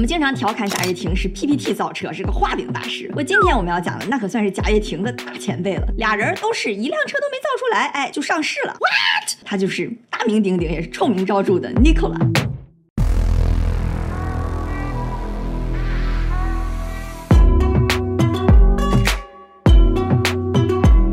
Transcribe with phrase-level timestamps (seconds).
[0.00, 3.06] 我们经常调侃贾跃亭是 PPT 造车，是个画饼大师。
[3.08, 8.74] 不过今天我们要讲的那可算是贾跃亭的大前辈了，俩人都是一辆车都没造出来，哎，就上市了。
[8.80, 9.36] What？
[9.44, 12.16] 他就是大名鼎鼎也是臭名昭著的 Nikola。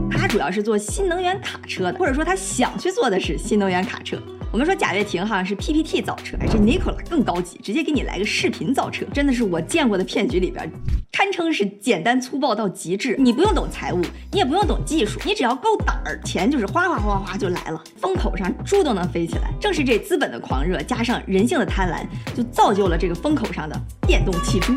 [0.09, 4.17] 他主要是做新能源卡车的，或者说他想去做的是新能源卡车。
[4.57, 10.67] 我们说贾跃亭哈是 PPT 造车，哎，这 Nikola 更高级，直接给你来个视频造车，真的是我见过的骗局里边，
[11.11, 13.15] 堪称是简单粗暴到极致。
[13.19, 19.53] 你不用懂财务，你也不用懂技术，你只要够胆儿，钱就是哗哗哗哗就来了，风口上猪都能飞起来。
[19.61, 22.03] 正是这资本的狂热加上人性的贪婪，
[22.35, 24.73] 就造就了这个风口上的电动汽车。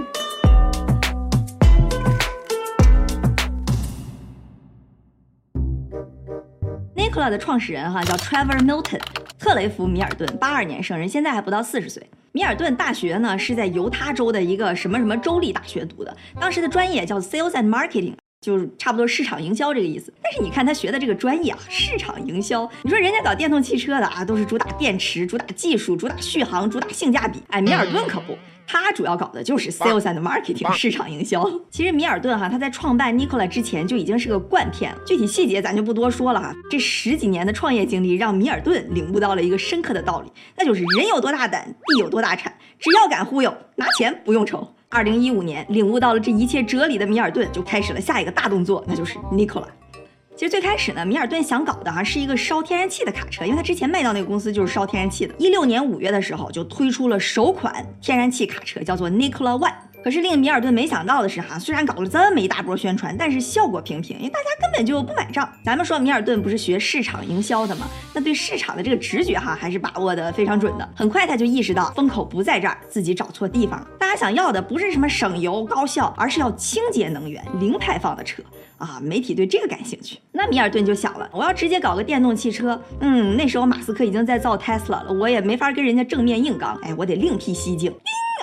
[6.95, 9.01] Nikola 的创始人哈叫 Trevor Milton，
[9.41, 12.07] 特雷弗米尔顿，八二年生人，现在还不到四十岁。
[12.33, 20.13] 米尔顿大学呢是在犹他州的一个什么什么州立大学读的，当时的专业叫 Sales and Marketing，就是差不多市场营销这个意思。
[20.23, 28.37] 但是你看他学的这个专业啊，市场营销，你说人家搞电动汽车的啊，都是主打电池、主打技术、主打续航、主打性价比，哎，米尔顿可不。
[28.67, 31.45] 他主要搞的就是 sales and marketing 市场营销。
[31.71, 36.55] 其实米尔顿哈，他在创办 Nikola 之前就已经是个惯骗，具体细节咱就不多说了哈。
[36.71, 44.73] 这十几年的创业经历让米尔顿领悟到了一个深刻的道理，那就是人有多大胆，地有多大产，只要敢忽悠，拿钱不用愁。
[44.93, 49.69] 二零一五年，领悟到了这一切哲理的米尔顿就开始了下一个大动作，那就是 Nikola。
[50.35, 55.35] 其实最开始呢，米尔顿想搞的哈是一个烧天然气的卡车，因为他之前卖到那个公司就是烧天然气的。
[55.39, 59.75] 一六年五月的时候就推出了首款天然气卡车，叫做 Nikola One。
[60.03, 65.49] 可是令米尔顿没想到的是哈，虽然搞了这么一大波宣传，但是效果平平，因为大家根本就不买账。
[65.63, 67.87] 咱们说米尔顿不是学市场营销的吗？
[68.15, 70.89] 那对市场的这个直觉哈还是把握的非常准的。
[70.95, 73.87] 很快他就意识到风口不在这儿，自己找错地方了。
[73.99, 78.43] 大家想要的不是什么省油高效，而是要清洁能源、零排放的车。
[78.79, 87.93] 啊，媒体对这个感兴趣，那米尔顿就想了，我要直接搞个电动汽车，嗯，那时候马斯克已经在造 Tesla 了，我也没法跟人家正面硬刚，哎，我得另辟蹊径，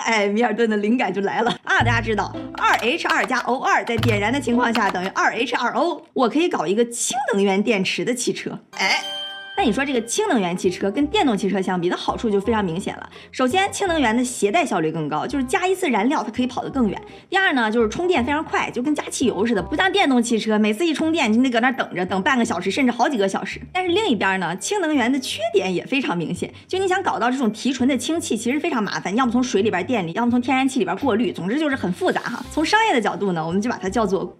[0.04, 9.17] 哎，米尔顿的灵感就来了啊，大家知道，二 H 二加 O 二在点燃的情况下等于二 H 二 O，我可以搞一个氢能源电池的汽车，哎。
[9.58, 13.10] 那你说这个氢能源汽车跟电动汽车相比，那好处就非常明显了。
[13.32, 17.02] 首先，氢能源的携带效率更高，就是加一次燃料它可以跑得更远。
[17.28, 23.60] 第二呢，就是充电非常快，就跟加汽油似的，不像电动汽车，每次一充电你得搁那等着，等半个小时甚至好几个小时。
[23.72, 32.44] 但是另一边呢，氢能源的缺点也非常明显，就你想搞到这种提纯的氢气，其实非常麻烦，要么从水里边电离，要么从天然气里边过滤，总之就是很复杂哈。
[32.52, 34.38] 从商业的角度呢，我们就把它叫做。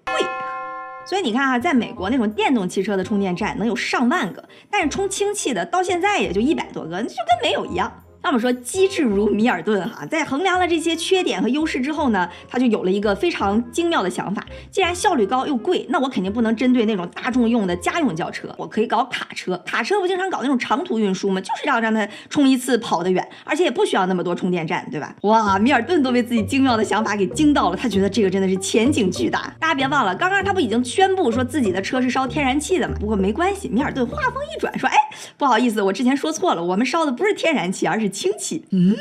[1.09, 7.91] 所以你看啊，在美国那种电动汽车的充电站能有上万个，但是充氢气的到现在也就一百多个，就跟没有一样。
[8.21, 14.45] 那么说，机智如米尔顿哈，在衡量了这些缺点和优势之后呢，他就有了一个非常精妙的想法。
[14.71, 19.57] 既然效率高又贵，那我肯定不能针对那种大众用的家用轿车，我可以搞卡车。
[19.65, 21.41] 卡车不经常搞那种长途运输吗？
[21.41, 25.15] 就是要让它充一次跑得远，而且也不需要那么多充电站，对吧？
[25.23, 29.55] 哇，米尔顿都被自己精妙的想法给惊到了，他觉得这个真的是前景巨大。
[29.61, 32.97] 大家别忘了，刚刚他不已经宣布说自己的车是烧天然气的吗？
[32.99, 34.97] 不过没关系，米尔顿话锋一转说，哎，
[35.39, 38.08] 不好意思，我之前说错了，我们烧的不是天然气，而是。
[38.09, 38.97] 氢气，嗯，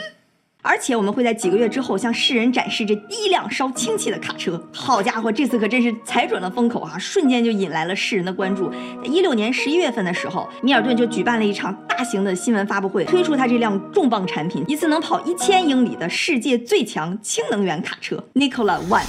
[0.61, 4.61] 而且我们会在几个月之后向世人展示这第一辆烧氢气的卡车。
[4.73, 6.97] 好家伙，这次可真是踩准了风口啊！
[6.97, 8.69] 瞬间就引来了世人的关注。
[8.69, 19.05] 在一六年十一月份的时候，米尔顿就举办了一场大型的新闻发布会，推出他这辆重磅产品，一次能跑一千英里的世界最强氢能源卡车 Nikola One。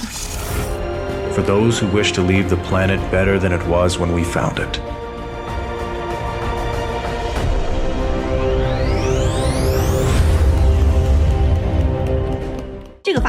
[1.33, 4.55] For those who wish to leave the planet better than it was when we found
[4.55, 4.79] it.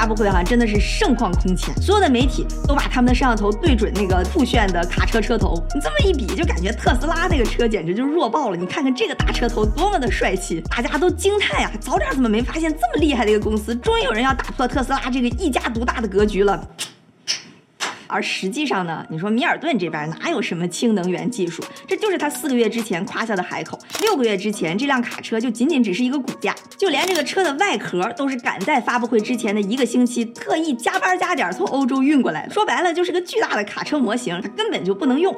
[0.00, 8.56] 发布会哈真的是盛况空前，所有的媒体都把他们的摄像头对准那个酷炫的卡车车头，你这么一比，就感觉特斯拉那个车简直就弱爆了。
[8.56, 11.70] 你看看这个大车头多么的帅气，大家都惊叹呀！
[11.78, 13.74] 早点怎么没发现这么厉害的一个公司？
[13.74, 16.66] 终于有人要打破特斯拉这个一家独大的格局了。
[18.10, 21.62] 而实际上呢，你说米尔顿这边哪有什么氢能源技术？
[21.86, 23.78] 这就是他四个月之前夸下的海口。
[24.00, 32.52] 六个月之前，这辆卡车就仅仅只是一个骨架，就连这个车的外壳都是赶在发布会之前的一个星期特意加班加点从欧洲运过来的。
[32.52, 35.34] 说白了，就是个巨大的卡车模型，它根本就不能用。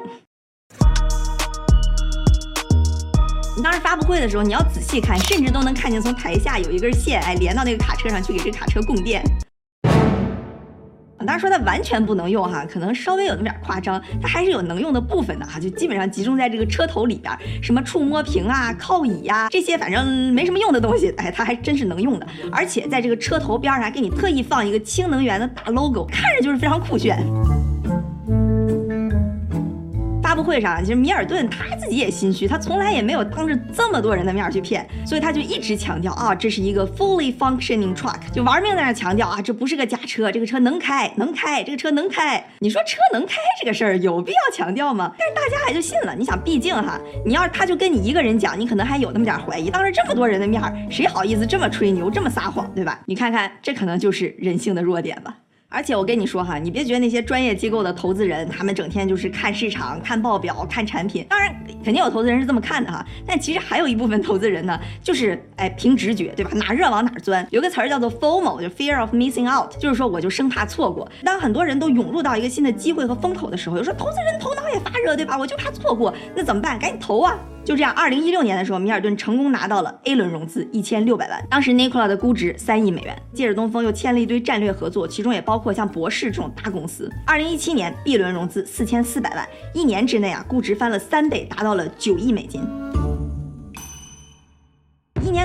[3.55, 9.23] 你当时发布会的时候，你要仔细看，甚至都能看见从台下有一根线，哎，连到那个卡车上去给这卡车供电。
[11.25, 22.27] 当然说它完全不能用哈，可能稍微有那么点夸张，它还是有能用的部分的哈，就基本上集中在这个车头里边，什么触摸屏啊、靠椅呀这些，反正没什么用的东西，哎，它还真是能用的。
[22.51, 27.17] 而且在这个车头边上还给你特意放一个氢能源的大 logo，看着就是非常酷炫。
[30.33, 42.43] 发布会上，其实米尔顿他自己也心虚，他从来也没有当着这么多人的面去骗，所以他就一直强调啊，这是一个 fully functioning truck，就玩命在那强调啊，这不是个假车，这个车能开，能开，这个车能开。
[42.57, 45.13] 你说车能开这个事儿有必要强调吗？
[45.19, 46.15] 但是大家还就信了。
[46.15, 50.59] 你想，毕竟哈，你要是他就跟你一个人讲，你可能还有那么点怀疑，当着这么多人的面，
[50.89, 52.99] 谁好意思这么吹牛，这么撒谎，对吧？
[53.05, 55.35] 你看看，这可能就是人性的弱点吧。
[55.73, 61.25] 而且我跟你说哈，你别觉得那些专业机构的投资人，他们整天就是看市场、看报表、看产品。
[61.27, 61.51] 当然，
[61.83, 63.03] 肯定有投资人是这么看的哈。
[63.25, 66.51] 但其实还有一部分投资人呢，就是哎凭直觉，对吧？
[66.53, 67.45] 哪热往哪钻。
[67.49, 71.09] 有个词儿叫做 FOMO，就 Fear of Missing Out，就是说我就生怕错过。
[71.23, 75.35] 当很多人都涌入到一个新的机会和风口的时候，有时候投资人头脑也发热，对吧？
[75.39, 76.77] 我就怕错过，那怎么办？
[76.77, 77.35] 赶紧投啊！
[77.65, 81.41] 就这样，二零一六年的时候，米尔顿成功拿到了 A 轮融资一千六百万。
[81.49, 87.09] 当时 Nikola 的估值三亿美元，借着东风又签了一堆战略合作，其中也包括像博士这种大公司。
[87.25, 92.61] 二零一七年 B 轮融资四千四百万，一年之内啊，估值翻了三倍，达到了九亿美金。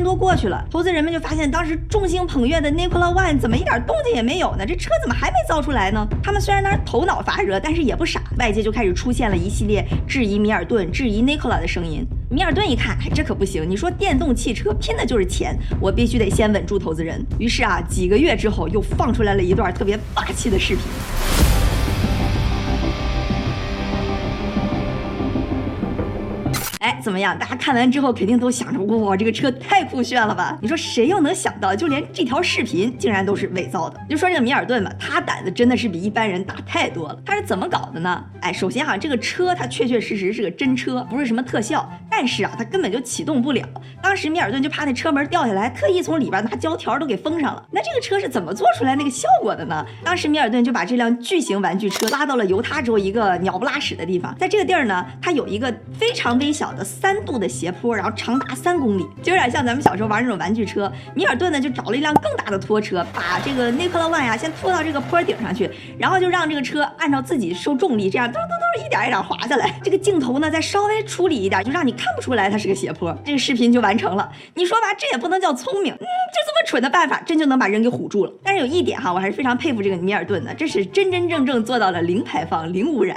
[0.03, 4.65] 多过去了，投资人们就发现，当时众星捧月的 Nikola One 怎么一点动静也没有呢？
[4.67, 6.07] 这车怎么还没造出来呢？
[6.23, 12.07] 他们虽然当时头脑发热，但是也不傻，外界就开始出现了一系列质疑米尔顿、质疑 Nikola 的声音。
[12.31, 13.65] 米尔顿一看，哎，这可不行！
[13.69, 17.25] 你说电动汽车拼的就是钱，我必须得先稳住投资人。
[17.39, 21.48] 于是啊，几个月之后又放出来了一段特别霸气的视频。
[26.89, 27.39] 哎，怎么样？
[27.39, 30.57] 大家看完之后肯定都想着，哇，这个车太酷炫了吧？
[30.63, 34.01] 你说谁又能想到，就连这条视频竟然都是伪造的？
[34.09, 37.19] 就说这个米尔顿吧，他胆子真的是比一般人大太多了。
[37.27, 38.25] 他是怎么搞的呢？
[38.41, 43.63] 哎，首先哈，这个车它确确实实是个真车，不是什么特效，但是啊，它根本就启动不了。
[44.01, 47.63] 当时米尔顿就怕那车门掉下来，特意从里边拿胶条都给封上了。
[47.71, 49.85] 那这个车是怎么做出来那个效果的呢？
[50.03, 60.91] 当时米尔顿就把这辆巨型玩具车拉到了犹他州一个鸟不拉屎的地方，在这个地儿呢，它有一个非常微小的三度的斜坡，然后长达三公里，就有点像咱们小时候玩那种玩具车。
[61.15, 69.79] 米尔顿呢就找了一辆更大的拖车，把这个 Nikola One 呀先拖到这个坡顶上去，然后就让这个车按照自己受重力，这样嘟嘟嘟一点一点滑下来。
[69.83, 73.17] 这个镜头呢再稍微处理一点，就让你看不出来它是个斜坡。
[73.25, 74.31] 这个视频就完成了。
[74.55, 78.33] 你说吧，这也不能叫聪明，嗯，就这么蠢的办法，真就能把人给唬住了。
[78.43, 83.17] 但是有一点哈，我还是非常佩服这个米尔顿的，这是真真正正做到了零排放、零污染。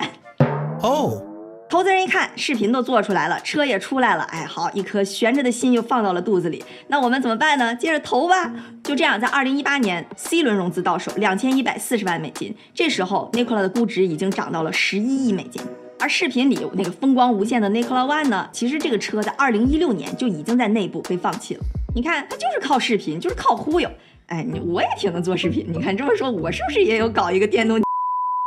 [0.82, 1.31] 哦。
[1.72, 6.62] 投资人一看，视频都做出来了，车也出来了，哎，好，一颗悬着的心又放到了肚子里。
[6.90, 7.74] 那我们怎么办呢？
[7.74, 8.52] 接着投吧。
[8.84, 12.54] 就这样，在二零一八年 C 轮融资到手，两千一百四十万美金。
[12.74, 15.62] 这时候 Nikola 的估值已经涨到了十一亿美金。
[15.98, 18.50] 而视频里那个风光无限的 Nikola One 呢？
[18.52, 21.62] 其实这个车在二零一六年就已经在内部被放弃了。
[21.96, 23.90] 你看，它就是靠视频，就是靠忽悠。
[24.26, 25.66] 哎，你我也挺能做视频。
[25.70, 27.82] 你看这么说，我是不是也有搞一个电动？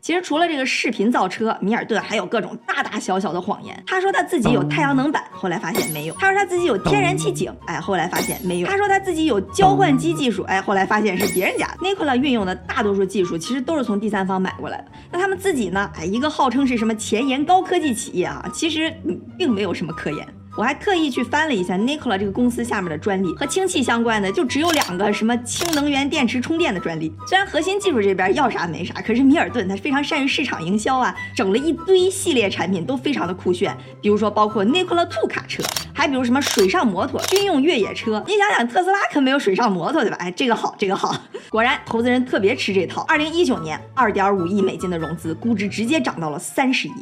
[0.04, 3.82] 其实除了这个视频造车，米尔顿还有各种大大小小的谎言。
[3.86, 11.66] 他说他自己有太阳能板，后来发现没有；他说他自己有天然气井，哎，后来发现没有；他说他自己有交换机技术，哎，后来发现是别人家。
[11.80, 14.88] Nikola 运用的大多数技术其实都是从第三方买过来的。
[15.10, 15.90] 那他们自己呢？
[15.96, 18.94] 哎，一个号称是什么前沿高科技企业啊，其实
[19.38, 20.33] 并没有什么科研。
[20.56, 27.12] 我还特意去翻了一下 Nikola 这个公司下面的专利，和氢气相关的就只有两个，什么氢能源电池充电的专利。
[27.26, 33.76] 虽然核心技术这边要啥没啥，可是米尔顿他非常善于市场营销啊，整了一堆系列产品都非常的酷炫。
[34.00, 35.62] 比如说包括 Nikola Two 卡车，
[35.92, 38.22] 还比如什么水上摩托、军用越野车。
[38.28, 40.16] 你想想，特斯拉可没有水上摩托对吧？
[40.20, 41.16] 哎，这个好，这个好。
[41.50, 43.02] 果然，投资人特别吃这套。
[43.08, 46.92] 二零一九年，二点五亿美金的融资，估值直接涨到了三十亿。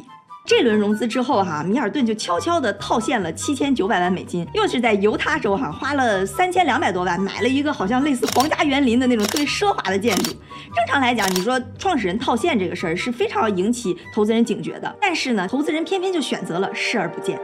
[0.45, 10.31] 这轮融资之后，哈，米尔顿就悄悄地套现了七千九百万美金，又是在犹他州哈花了三千两百多万买了一个好像类似皇家园林的那种特别奢华的建筑。
[10.33, 17.39] 正常来讲，你说创始人套现这个事儿是非常要引起投资人警觉的，但是呢，投资人偏偏就选择了视而不见。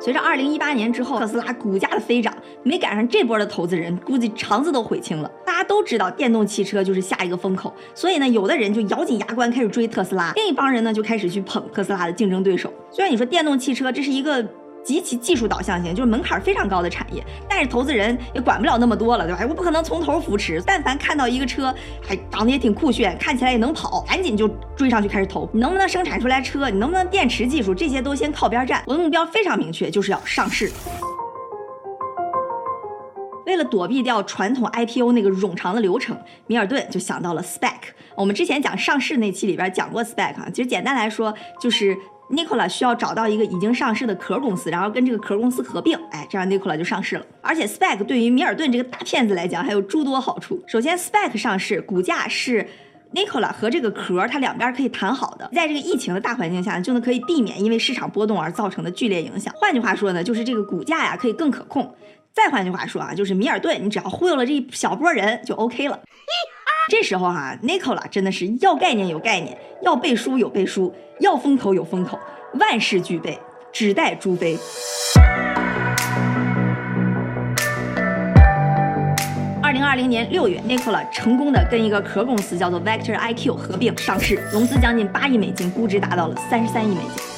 [0.00, 5.30] 随着二零一八年之后特斯拉股价的飞涨，没赶上这波的投资人，估计肠子都悔青了。
[5.56, 12.70] 大家都知道电动汽车就是下一个风口，所以呢，有的人就咬紧牙关开始追特斯拉，另一帮人呢就开始去捧特斯拉的竞争对手。
[12.90, 14.46] 虽然你说电动汽车这是一个。
[14.84, 17.20] 极其技术导向型，就是门槛非常高的产业，
[17.50, 19.44] 但是投资人也管不了那么多了，对吧？
[19.48, 24.46] 我不可能从头扶持，但凡看到一个车还长得也挺酷炫，看起来也能跑，赶紧就
[24.76, 25.50] 追上去开始投。
[25.52, 26.70] 你能不能生产出来车？
[26.70, 27.74] 你能不能电池技术？
[27.74, 28.84] 这些都先靠边站。
[28.86, 30.70] 我的目标非常明确，就是要上市。
[33.46, 37.72] 为了躲避掉传统 IPO 那个冗长的流程，米尔顿就想到了 SPAC。
[38.14, 41.96] 我们之前讲上市那期里边讲过 SPAC 啊，其实简单来说就是
[42.30, 47.24] Nikola 需要找到一个已经上市的壳公司，然后跟这个壳公司合并，哎，这样 Nikola 就上市了。
[47.40, 50.62] 而且 SPAC 对于米尔顿这个大骗子来讲还有诸多好处。
[50.66, 52.66] 首先，SPAC 上市股价是。
[53.14, 59.54] Nikola 和这个壳，它两边可以谈好的，在这个疫情的大环境下，就能可以避免因为市场波动而造成的剧烈影响。
[59.56, 61.94] 换句话说呢，就是这个股价呀可以更可控。
[62.36, 65.98] 再换句话说啊，就是米尔顿，你只要忽悠了这一小波人就 OK 了。
[66.92, 72.18] 这时候哈，Nikola 真的是要概念有概念，要背书有背书，要风口有风口，
[72.60, 73.38] 万事俱备，
[73.72, 74.58] 只待猪飞。
[79.62, 87.35] 二零二零年六月，Nikola 成功的跟一个壳公司叫做 Vector IQ 合并上市，融资将近八亿美金，估值达到了三十三亿美金。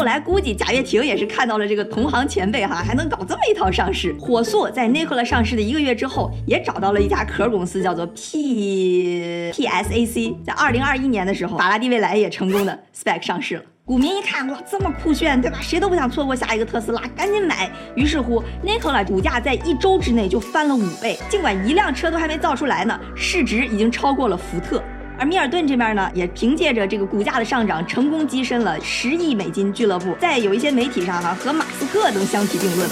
[0.00, 13.62] 后来估计贾跃亭也是看到了这个同行前辈哈，还能搞这么一套上市，火速在 Nikola 上市的一个月之后，也找到了一家壳公司叫做 P PSAC，在二零二一年的时候，法拉第未来也成功的 SPAC 上市了。
[13.84, 15.58] 股民一看，哇，这么酷炫，对吧？
[15.60, 17.70] 谁都不想错过下一个特斯拉，赶紧买。
[17.94, 21.18] 于是乎，Nikola 股价在一周之内就翻了五倍。
[21.28, 24.82] 尽管一辆车都还没造出来呢，市值已经超过了福特。
[25.20, 30.14] 而米尔顿这边呢，也凭借着这个股价的上涨，成功跻身了十亿美金俱乐部。
[30.18, 32.88] 在有一些媒体上，哈，和马斯克等相提并论。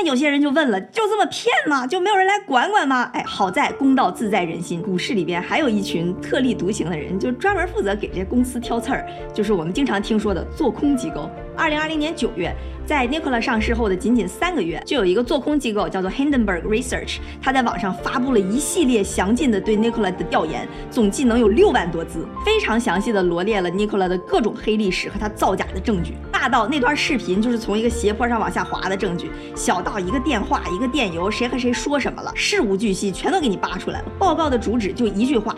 [0.00, 1.84] 那有些人就问了，就这么骗吗？
[1.84, 3.10] 就没有人来管管吗？
[3.12, 11.28] 哎，好在公道自在人心，股市里边还有一群特立独行的人，就专门负责给这些公司挑刺儿，就是我们经常听说的做空机构。
[11.56, 12.54] 二零二零年九月，
[12.88, 26.14] 在 Nikola 上市后的仅仅三个月，就有一个做空机构叫做 Hindenburg Research，他在网上发布了一系列详尽的对 Nikola 的调研，总计能有六万多字，非常详细的罗列了 Nikola 的各种黑历史和他造假的证据。
[26.32, 34.06] 大到那段视频就是从一个斜坡上往下滑的证据，小到一个电话、一个电邮，谁和谁说什么了，事无巨细，全都给你扒出来了。
[34.18, 35.54] 报告的主旨就一句话：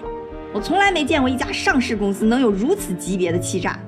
[0.52, 3.78] 我从来没见过一家上市公司能有如此级别的欺诈。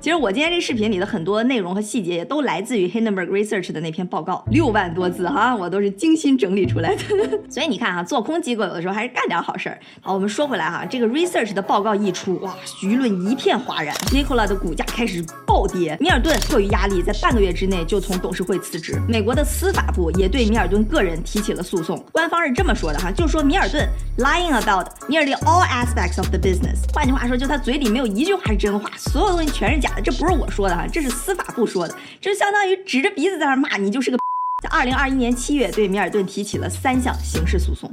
[0.00, 7.02] 其实我今天这视频里的很多内容和细节也都来自于 Hindenburg Research 的那篇报告，六万多字哈，我都是精心整理出来的。
[7.50, 9.78] 所以你看哈，做空机构有的时候还是干点好事儿。
[10.00, 15.98] 好，我们说回来哈，这个 Research 的报告一出，哇，舆论一片哗然，Nikola 的股价开始暴跌。
[16.00, 18.98] 米尔顿迫于压力，在半个月之内就从董事会辞职。
[19.06, 22.02] 美国的司法部也对米尔顿个人提起了诉讼。
[22.10, 26.90] 官方是这么说的哈，就说米尔顿 lying about nearly all aspects of the business。
[26.94, 29.89] 换句话说，就他嘴里没有一句话是真话，所有东西全是假。
[30.04, 34.18] 这不是我说的哈，这是司法部说的，这相当于指着鼻子在那骂你就是个。
[34.62, 37.90] 在二零二一年七月，对米尔顿提起了三项刑事诉讼。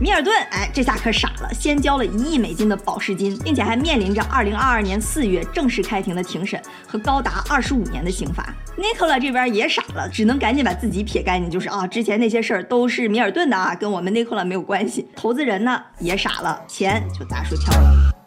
[0.00, 8.52] 米尔顿，哎，这下可傻了，先交了一亿美金的保释金，并且还面临着二零二二年四月正式开庭的庭审和高达二十五年的刑罚。
[8.76, 15.08] Nikola 这边也傻了，只能赶紧把自己撇干净，就是啊，之前那些事儿都是米尔顿的啊，跟我们 Nikola 没有关系。
[15.14, 18.17] 投资人呢也傻了，钱就砸水漂了。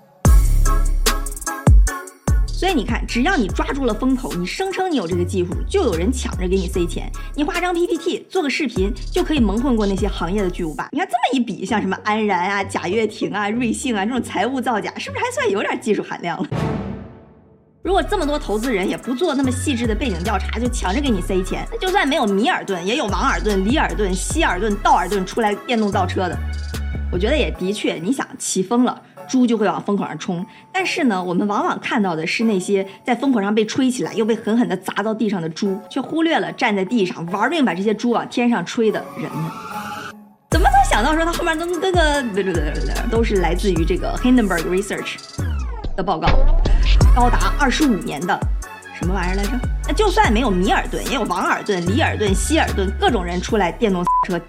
[2.61, 7.11] 所以你看，只要你抓住了风口，你声称你有这个技术，就有人抢着给你塞钱。
[7.33, 10.87] 你画张 PPT，做个视频，就可以蒙混过那些行业的巨无霸。
[10.91, 16.47] 你看这么一比，像什么安然啊、贾跃亭啊、瑞幸啊这种财务造假，是不是还算有点技术含量了？
[17.81, 26.37] 如果这么多投资人也不做那么细致的背景调查，就抢着给你塞钱，那就算没有米尔顿，也有王尔顿、里尔顿、希尔顿、道尔顿出来电动造车的。
[27.11, 29.01] 我觉得也的确，你想起风了。
[29.27, 39.51] 猪就会往风口上冲，但是呢，我们往往看到的是那些在风口上被吹起来又被狠狠地砸到地上的猪，却忽略了站在地上玩命把这些猪往天上吹的人们。
[40.49, 42.23] 怎么能想到说他后面都那个
[43.09, 45.15] 都是来自于这个 Hindenburg Research
[45.95, 46.27] 的报告，
[47.15, 48.37] 高达二十五年的
[48.99, 49.51] 什么玩意儿来着？
[49.87, 54.39] 那就算没有米尔顿，也有王尔顿、里尔顿、希尔顿各种人出来电动 车。